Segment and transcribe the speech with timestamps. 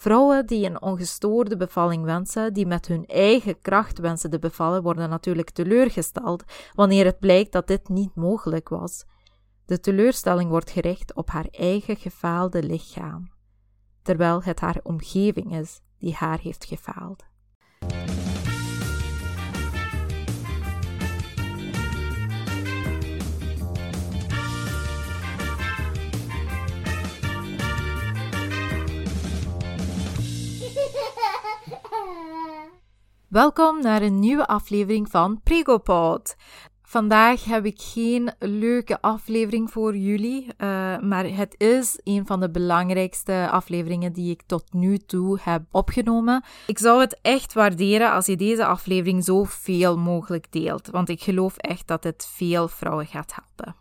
[0.00, 5.08] Vrouwen die een ongestoorde bevalling wensen, die met hun eigen kracht wensen te bevallen, worden
[5.08, 9.04] natuurlijk teleurgesteld wanneer het blijkt dat dit niet mogelijk was.
[9.66, 13.30] De teleurstelling wordt gericht op haar eigen gefaalde lichaam,
[14.02, 17.29] terwijl het haar omgeving is die haar heeft gefaald.
[33.30, 36.36] Welkom naar een nieuwe aflevering van Pregopod.
[36.82, 42.50] Vandaag heb ik geen leuke aflevering voor jullie, uh, maar het is een van de
[42.50, 46.44] belangrijkste afleveringen die ik tot nu toe heb opgenomen.
[46.66, 51.22] Ik zou het echt waarderen als je deze aflevering zo veel mogelijk deelt, want ik
[51.22, 53.76] geloof echt dat het veel vrouwen gaat helpen.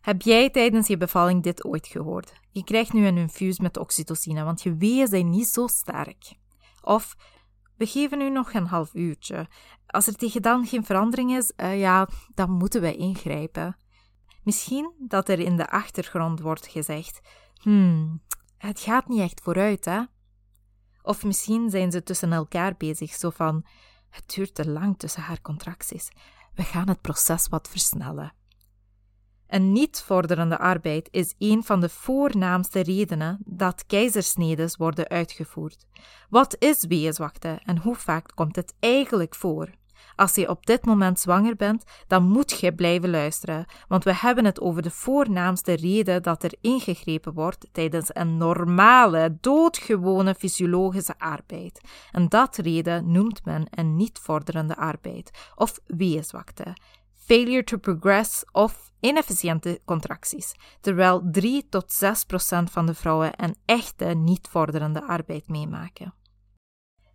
[0.00, 2.32] Heb jij tijdens je bevalling dit ooit gehoord?
[2.50, 6.34] Je krijgt nu een infuus met oxytocine, want je weeën zijn niet zo sterk.
[6.82, 7.16] Of
[7.78, 9.48] we geven u nog een half uurtje.
[9.86, 13.76] Als er tegen dan geen verandering is, uh, ja, dan moeten wij ingrijpen.
[14.42, 17.20] Misschien dat er in de achtergrond wordt gezegd:
[17.62, 18.22] Hmm,
[18.56, 20.00] het gaat niet echt vooruit, hè?
[21.02, 23.66] Of misschien zijn ze tussen elkaar bezig, zo van:
[24.10, 26.08] Het duurt te lang tussen haar contracties.
[26.54, 28.32] We gaan het proces wat versnellen.
[29.48, 35.86] Een niet vorderende arbeid is een van de voornaamste redenen dat keizersnedes worden uitgevoerd.
[36.30, 39.70] Wat is weeënzwakte en hoe vaak komt het eigenlijk voor?
[40.16, 44.44] Als je op dit moment zwanger bent, dan moet je blijven luisteren, want we hebben
[44.44, 51.80] het over de voornaamste reden dat er ingegrepen wordt tijdens een normale, doodgewone fysiologische arbeid.
[52.12, 56.74] En dat reden noemt men een niet vorderende arbeid of weeënzwakte
[57.28, 63.56] failure to progress of inefficiënte contracties, terwijl 3 tot 6 procent van de vrouwen een
[63.64, 66.14] echte niet vorderende arbeid meemaken.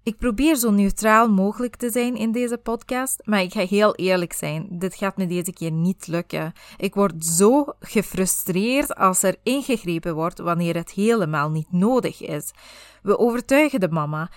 [0.04, 4.34] Ik probeer zo neutraal mogelijk te zijn in deze podcast, maar ik ga heel eerlijk
[4.34, 6.54] zijn, dit gaat me deze keer niet lukken.
[6.78, 12.52] Ik word zo gefrustreerd als er ingegrepen wordt wanneer het helemaal niet nodig is.
[13.02, 14.32] We overtuigen de mama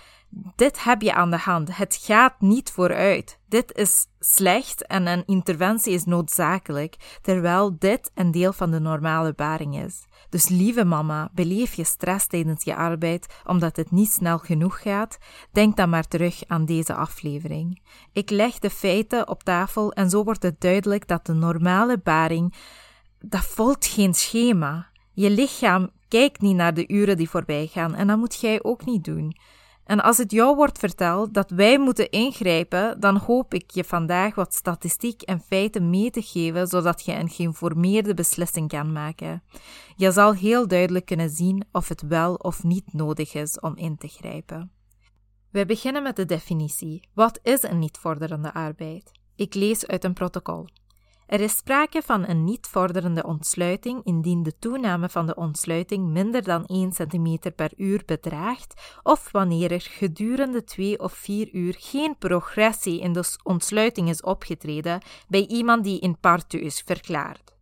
[0.57, 1.77] dit heb je aan de hand.
[1.77, 3.39] Het gaat niet vooruit.
[3.49, 9.33] Dit is slecht en een interventie is noodzakelijk, terwijl dit een deel van de normale
[9.33, 10.05] baring is.
[10.29, 15.19] Dus lieve mama, beleef je stress tijdens je arbeid omdat het niet snel genoeg gaat?
[15.53, 17.83] Denk dan maar terug aan deze aflevering.
[18.13, 22.55] Ik leg de feiten op tafel en zo wordt het duidelijk dat de normale baring
[23.21, 24.89] dat volgt geen schema.
[25.13, 28.85] Je lichaam kijkt niet naar de uren die voorbij gaan en dat moet jij ook
[28.85, 29.37] niet doen.
[29.87, 34.35] En als het jou wordt verteld dat wij moeten ingrijpen, dan hoop ik je vandaag
[34.35, 39.43] wat statistiek en feiten mee te geven, zodat je een geïnformeerde beslissing kan maken.
[39.97, 43.97] Je zal heel duidelijk kunnen zien of het wel of niet nodig is om in
[43.97, 44.71] te grijpen.
[45.51, 47.09] We beginnen met de definitie.
[47.15, 49.13] Wat is een niet vorderende arbeid?
[49.37, 50.69] Ik lees uit een protocol.
[51.27, 56.43] Er is sprake van een niet vorderende ontsluiting indien de toename van de ontsluiting minder
[56.43, 62.19] dan 1 cm per uur bedraagt of wanneer er gedurende 2 of 4 uur geen
[62.19, 67.55] progressie in de ontsluiting is opgetreden bij iemand die in partu is verklaard.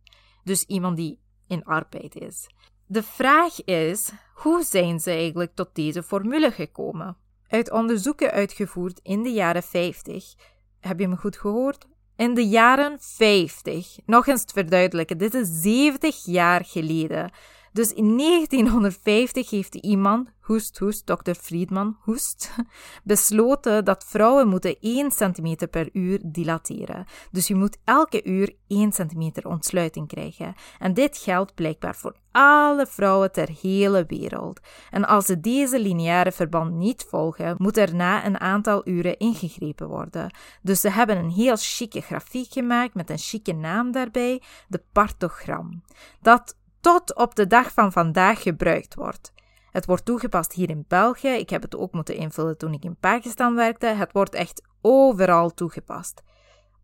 [0.43, 2.47] Dus iemand die in arbeid is.
[2.85, 7.17] De vraag is, hoe zijn ze eigenlijk tot deze formule gekomen?
[7.47, 10.33] Uit onderzoeken uitgevoerd in de jaren 50,
[10.79, 11.85] heb je me goed gehoord?
[12.17, 17.31] In de jaren 50, nog eens te verduidelijken, dit is 70 jaar geleden.
[17.75, 22.55] Dus in 1950 heeft iemand, hoest, hoest, dokter Friedman, hoest,
[23.03, 27.05] besloten dat vrouwen moeten 1 cm per uur dilateren.
[27.31, 30.53] Dus je moet elke uur 1 cm ontsluiting krijgen.
[30.79, 34.59] En dit geldt blijkbaar voor alle vrouwen ter hele wereld.
[34.89, 39.87] En als ze deze lineaire verband niet volgen, moet er na een aantal uren ingegrepen
[39.87, 40.35] worden.
[40.61, 45.83] Dus ze hebben een heel chique grafiek gemaakt met een chique naam daarbij, de partogram.
[46.21, 49.33] Dat tot op de dag van vandaag gebruikt wordt.
[49.71, 51.27] Het wordt toegepast hier in België.
[51.27, 53.85] Ik heb het ook moeten invullen toen ik in Pakistan werkte.
[53.85, 56.23] Het wordt echt overal toegepast.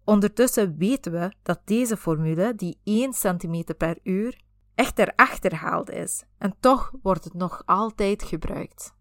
[0.03, 4.41] Ondertussen weten we dat deze formule, die 1 cm per uur,
[4.75, 6.23] echt erachter gehaald is.
[6.37, 8.93] En toch wordt het nog altijd gebruikt.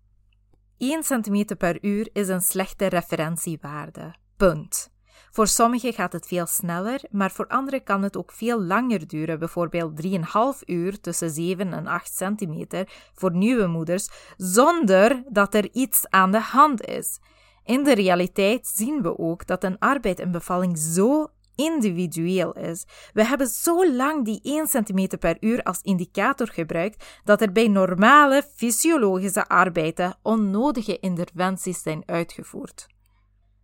[0.77, 4.15] 1 cm per uur is een slechte referentiewaarde.
[4.37, 4.91] Punt.
[5.31, 9.39] Voor sommigen gaat het veel sneller, maar voor anderen kan het ook veel langer duren,
[9.39, 10.19] bijvoorbeeld 3,5
[10.67, 16.41] uur tussen 7 en 8 centimeter voor nieuwe moeders, zonder dat er iets aan de
[16.41, 17.19] hand is.
[17.65, 22.85] In de realiteit zien we ook dat een arbeid en bevalling zo individueel is.
[23.13, 27.69] We hebben zo lang die 1 cm per uur als indicator gebruikt dat er bij
[27.69, 32.87] normale fysiologische arbeiden onnodige interventies zijn uitgevoerd.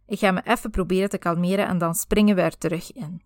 [0.06, 3.22] Ik ga me even proberen te kalmeren en dan springen we er terug in.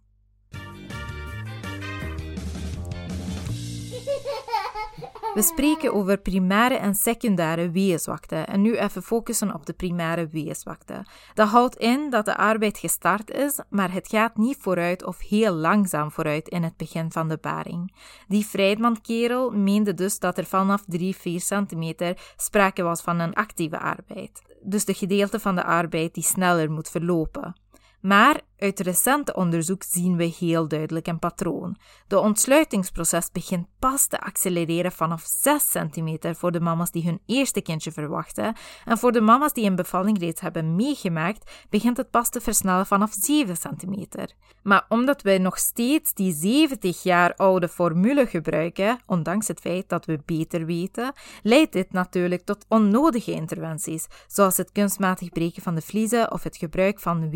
[5.34, 11.04] We spreken over primaire en secundaire weeënzwakte en nu even focussen op de primaire weeënzwakte.
[11.34, 15.52] Dat houdt in dat de arbeid gestart is, maar het gaat niet vooruit of heel
[15.52, 17.94] langzaam vooruit in het begin van de baring.
[18.28, 21.02] Die Friedman-kerel meende dus dat er vanaf 3-4
[21.34, 24.42] centimeter sprake was van een actieve arbeid.
[24.62, 27.54] Dus de gedeelte van de arbeid die sneller moet verlopen.
[28.00, 31.76] Maar uit recente onderzoek zien we heel duidelijk een patroon.
[32.06, 37.60] De ontsluitingsproces begint pas te accelereren vanaf 6 centimeter voor de mama's die hun eerste
[37.60, 38.56] kindje verwachten.
[38.84, 42.86] En voor de mama's die een bevalling reeds hebben meegemaakt, begint het pas te versnellen
[42.86, 44.32] vanaf 7 centimeter.
[44.62, 50.04] Maar omdat wij nog steeds die 70 jaar oude formule gebruiken, ondanks het feit dat
[50.04, 51.12] we beter weten,
[51.42, 56.56] leidt dit natuurlijk tot onnodige interventies, zoals het kunstmatig breken van de vliezen of het
[56.56, 57.30] gebruik van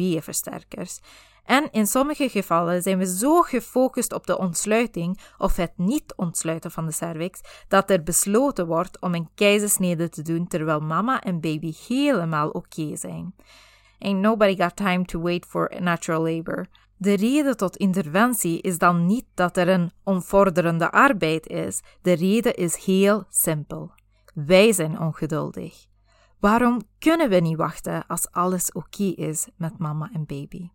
[1.45, 6.71] En in sommige gevallen zijn we zo gefocust op de ontsluiting of het niet ontsluiten
[6.71, 11.41] van de cervix dat er besloten wordt om een keizersnede te doen terwijl mama en
[11.41, 13.35] baby helemaal oké zijn.
[13.99, 16.67] Ain't nobody got time to wait for natural labor.
[16.97, 21.83] De reden tot interventie is dan niet dat er een onvorderende arbeid is.
[22.03, 23.91] De reden is heel simpel.
[24.35, 25.87] Wij zijn ongeduldig.
[26.45, 30.69] Waarom kunnen we niet wachten als alles oké is met mama en baby?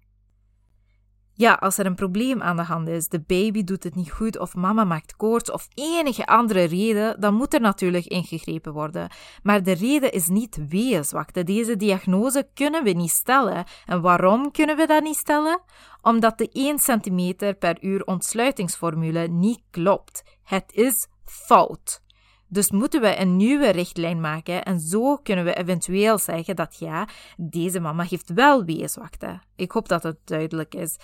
[1.34, 4.40] Ja, als er een probleem aan de hand is, de baby doet het niet goed
[4.40, 9.10] of mama maakt koorts of enige andere reden, dan moet er natuurlijk ingegrepen worden.
[9.44, 11.44] Maar de reden is niet weeënzwakte.
[11.44, 13.66] Deze diagnose kunnen we niet stellen.
[13.86, 15.62] En waarom kunnen we dat niet stellen?
[16.02, 20.24] Omdat de 1 cm per uur ontsluitingsformule niet klopt.
[20.44, 22.02] Het is fout.
[22.50, 27.08] Dus moeten we een nieuwe richtlijn maken en zo kunnen we eventueel zeggen dat ja,
[27.38, 29.40] deze mama heeft wel weeënzwakte.
[29.56, 30.98] Ik hoop dat het duidelijk is.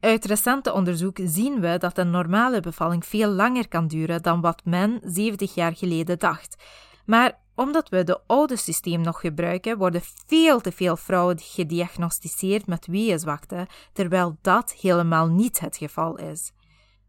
[0.00, 4.64] Uit recente onderzoek zien we dat een normale bevalling veel langer kan duren dan wat
[4.64, 6.62] men 70 jaar geleden dacht.
[7.06, 12.86] Maar omdat we het oude systeem nog gebruiken, worden veel te veel vrouwen gediagnosticeerd met
[12.86, 16.52] weeënzwakte, terwijl dat helemaal niet het geval is.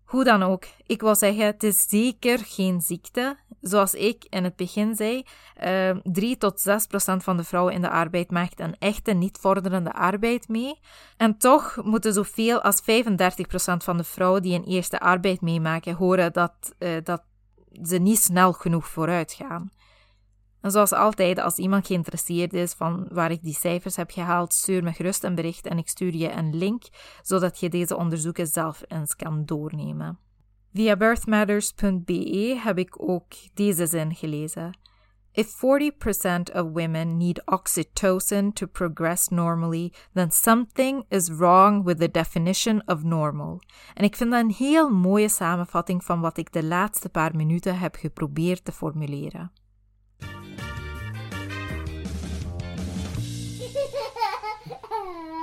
[0.03, 3.37] Hoe dan ook, ik wil zeggen, het is zeker geen ziekte.
[3.63, 5.23] Zoals ik in het begin zei,
[5.63, 9.11] uh, ehm, 3 tot 6 procent van de vrouwen in de arbeid maakt een echte
[9.11, 10.79] niet vorderende arbeid mee.
[11.17, 15.95] En toch moeten zoveel als 35 procent van de vrouwen die een eerste arbeid meemaken
[15.95, 17.23] horen dat, uh, dat
[17.83, 19.71] ze niet snel genoeg vooruit gaan.
[20.61, 24.83] En zoals altijd, als iemand geïnteresseerd is van waar ik die cijfers heb gehaald, stuur
[24.83, 26.83] me gerust een bericht en ik stuur je een link,
[27.21, 30.19] zodat je deze onderzoeken zelf eens kan doornemen.
[30.73, 34.77] Via birthmatters.be heb ik ook deze zin gelezen.
[35.31, 42.11] If 40% of women need oxytocin to progress normally, then something is wrong with the
[42.11, 43.61] definition of normal.
[43.93, 47.79] En ik vind dat een heel mooie samenvatting van wat ik de laatste paar minuten
[47.79, 49.51] heb geprobeerd te formuleren.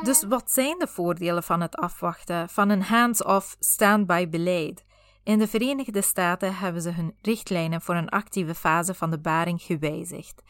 [0.02, 4.88] Dus wat zijn de voordelen van het afwachten van een hands-off stand-by beleid?
[5.22, 9.62] In de Verenigde Staten hebben ze hun richtlijnen voor een actieve fase van de baring
[9.62, 10.42] gewijzigd.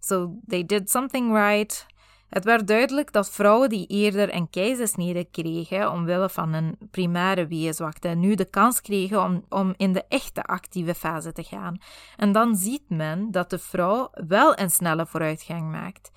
[0.00, 1.86] So they did something right.
[2.28, 8.08] Het werd duidelijk dat vrouwen die eerder een keizersnede kregen omwille van een primaire weeënzwakte
[8.08, 11.78] nu de kans kregen om, om in de echte actieve fase te gaan.
[12.16, 16.10] En dan ziet men dat de vrouw wel een snelle vooruitgang maakt.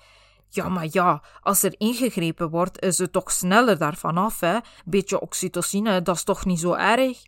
[0.48, 4.58] Ja, maar ja, als er ingegrepen wordt, is het toch sneller daarvan af, hè?
[4.84, 7.22] Beetje oxytocine, dat is toch niet zo erg?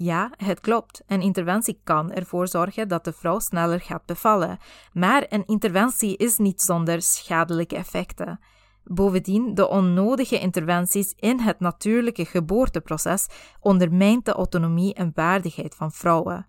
[0.00, 1.02] Ja, het klopt.
[1.06, 4.58] Een interventie kan ervoor zorgen dat de vrouw sneller gaat bevallen,
[4.92, 8.40] maar een interventie is niet zonder schadelijke effecten.
[8.84, 13.26] Bovendien, de onnodige interventies in het natuurlijke geboorteproces
[13.60, 16.46] ondermijnt de autonomie en waardigheid van vrouwen.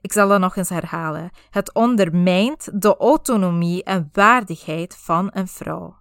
[0.00, 1.30] Ik zal dat nog eens herhalen.
[1.50, 5.98] Het ondermijnt de autonomie en waardigheid van een vrouw.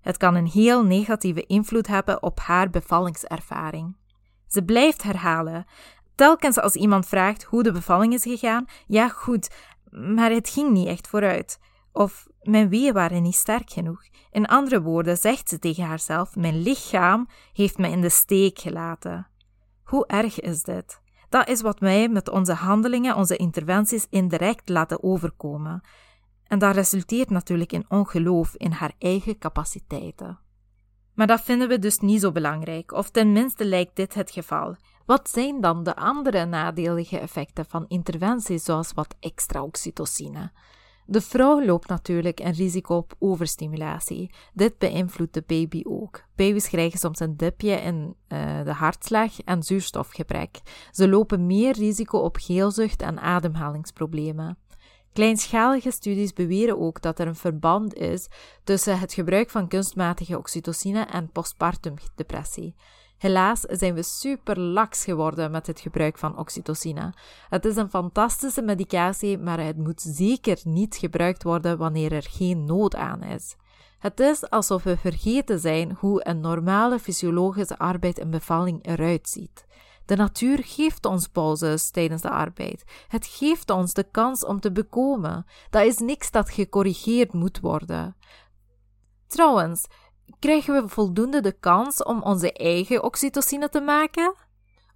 [0.00, 3.96] Het kan een heel negatieve invloed hebben op haar bevallingservaring.
[4.46, 5.64] Ze blijft herhalen.
[6.16, 9.50] Telkens als iemand vraagt hoe de bevalling is gegaan, ja goed,
[9.90, 11.58] maar het ging niet echt vooruit.
[11.92, 14.02] Of mijn weeën waren niet sterk genoeg.
[14.30, 19.26] In andere woorden zegt ze tegen haarzelf: Mijn lichaam heeft me in de steek gelaten.
[19.84, 21.00] Hoe erg is dit?
[21.28, 25.80] Dat is wat wij met onze handelingen, onze interventies indirect laten overkomen.
[26.44, 30.38] En dat resulteert natuurlijk in ongeloof in haar eigen capaciteiten.
[31.14, 34.76] Maar dat vinden we dus niet zo belangrijk, of tenminste lijkt dit het geval.
[35.06, 40.50] Wat zijn dan de andere nadelige effecten van interventies zoals wat extra oxytocine?
[41.08, 44.30] De vrouw loopt natuurlijk een risico op overstimulatie.
[44.52, 46.24] Dit beïnvloedt de baby ook.
[46.36, 50.60] Baby's krijgen soms een dipje in uh, de hartslag en zuurstofgebrek.
[50.90, 54.58] Ze lopen meer risico op geelzucht en ademhalingsproblemen.
[55.12, 58.28] Kleinschalige studies beweren ook dat er een verband is
[58.64, 62.74] tussen het gebruik van kunstmatige oxytocine en postpartum depressie.
[63.18, 67.12] Helaas zijn we super laks geworden met het gebruik van oxytocine.
[67.48, 72.64] Het is een fantastische medicatie, maar het moet zeker niet gebruikt worden wanneer er geen
[72.64, 73.56] nood aan is.
[73.98, 79.66] Het is alsof we vergeten zijn hoe een normale fysiologische arbeid en bevalling eruit ziet.
[80.04, 82.84] De natuur geeft ons pauzes tijdens de arbeid.
[83.08, 85.46] Het geeft ons de kans om te bekomen.
[85.70, 88.16] Dat is niks dat gecorrigeerd moet worden.
[89.26, 89.86] Trouwens,
[90.38, 94.34] krijgen we voldoende de kans om onze eigen oxytocine te maken?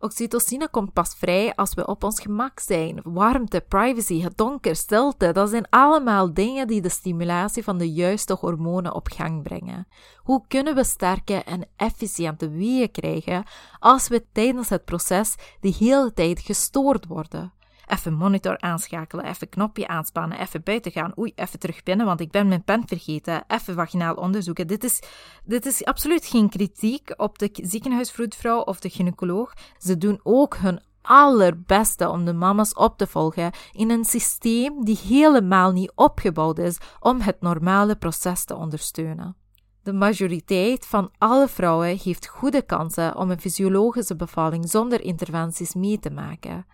[0.03, 3.01] Oxytocine komt pas vrij als we op ons gemak zijn.
[3.05, 8.35] Warmte, privacy, het donker, stilte, dat zijn allemaal dingen die de stimulatie van de juiste
[8.35, 9.87] hormonen op gang brengen.
[10.17, 13.45] Hoe kunnen we sterke en efficiënte weeën krijgen
[13.79, 17.53] als we tijdens het proces de hele tijd gestoord worden?
[17.91, 22.31] Even monitor aanschakelen, even knopje aanspannen, even buiten gaan, oei, even terug binnen, want ik
[22.31, 24.67] ben mijn pen vergeten, even vaginaal onderzoeken.
[24.67, 25.03] Dit is,
[25.45, 29.53] dit is absoluut geen kritiek op de ziekenhuisvroedvrouw of de gynaecoloog.
[29.79, 34.99] Ze doen ook hun allerbeste om de mama's op te volgen in een systeem die
[34.99, 39.37] helemaal niet opgebouwd is om het normale proces te ondersteunen.
[39.83, 45.99] De majoriteit van alle vrouwen heeft goede kansen om een fysiologische bevalling zonder interventies mee
[45.99, 46.67] te maken.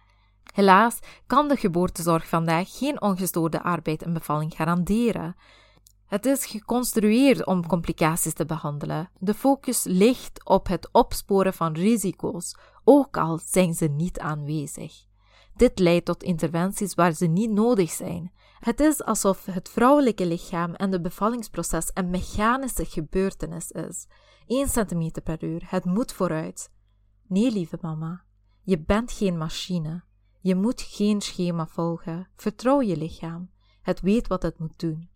[0.56, 5.36] Helaas kan de geboortezorg vandaag geen ongestoorde arbeid en bevalling garanderen.
[6.06, 9.10] Het is geconstrueerd om complicaties te behandelen.
[9.18, 15.04] De focus ligt op het opsporen van risico's, ook al zijn ze niet aanwezig.
[15.56, 18.32] Dit leidt tot interventies waar ze niet nodig zijn.
[18.58, 24.06] Het is alsof het vrouwelijke lichaam en de bevallingsproces een mechanische gebeurtenis is.
[24.46, 26.70] 1 cm per uur, het moet vooruit.
[27.26, 28.24] Nee, lieve mama,
[28.62, 30.05] je bent geen machine.
[30.46, 32.28] Je moet geen schema volgen.
[32.36, 33.50] Vertrouw je lichaam.
[33.82, 35.08] Het weet wat het moet doen.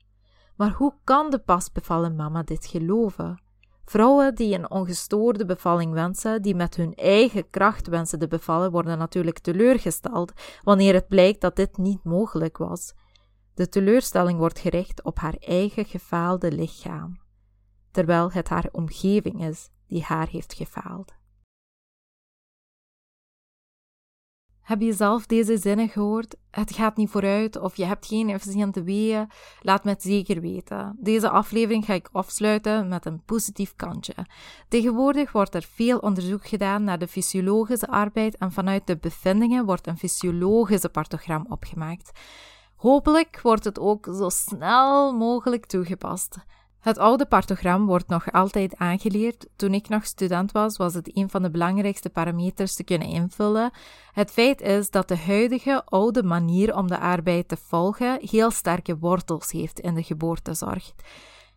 [0.57, 3.43] Maar hoe kan de pas bevallen mama dit geloven?
[3.85, 8.99] Vrouwen die een ongestoorde bevalling wensen, die met hun eigen kracht wensen te bevallen, worden
[8.99, 10.33] natuurlijk teleurgesteld
[10.63, 12.95] wanneer het blijkt dat dit niet mogelijk was.
[13.55, 17.21] De teleurstelling wordt gericht op haar eigen gefaalde lichaam,
[17.91, 21.20] terwijl het haar omgeving is die haar heeft gefaald.
[24.71, 26.37] Heb je zelf deze zinnen gehoord?
[26.51, 29.31] Het gaat niet vooruit of je hebt geen efficiënte weeën?
[29.61, 30.97] Laat me het zeker weten.
[31.01, 34.15] Deze aflevering ga ik afsluiten met een positief kantje.
[34.69, 39.87] Tegenwoordig wordt er veel onderzoek gedaan naar de fysiologische arbeid en vanuit de bevindingen wordt
[39.87, 42.11] een fysiologische partogram opgemaakt.
[42.77, 46.37] Hopelijk wordt het ook zo snel mogelijk toegepast.
[46.81, 49.47] Het oude partogram wordt nog altijd aangeleerd.
[49.57, 53.71] Toen ik nog student was, was het een van de belangrijkste parameters te kunnen invullen.
[54.13, 58.99] Het feit is dat de huidige oude manier om de arbeid te volgen heel sterke
[58.99, 60.93] wortels heeft in de geboortezorg.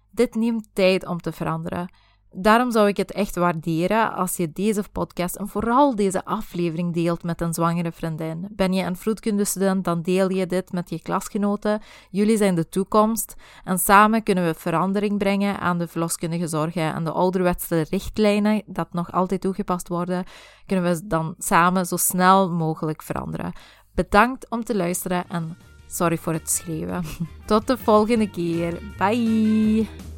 [0.09, 1.89] Dit neemt tijd om te veranderen.
[2.35, 7.23] Daarom zou ik het echt waarderen als je deze podcast en vooral deze aflevering deelt
[7.23, 8.47] met een zwangere vriendin.
[8.51, 11.81] Ben je een vroedkundestudent, dan deel je dit met je klasgenoten.
[12.09, 17.03] Jullie zijn de toekomst en samen kunnen we verandering brengen aan de verloskundige zorg en
[17.03, 20.23] de ouderwetse richtlijnen dat nog altijd toegepast worden,
[20.65, 23.53] kunnen we dan samen zo snel mogelijk veranderen.
[23.95, 27.03] Bedankt om te luisteren en sorry voor het schreeuwen.
[27.45, 28.81] Tot de volgende keer.
[28.97, 30.12] Bye!